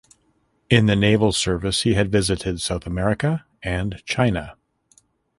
[0.67, 4.57] In the naval service he had visited South America and China.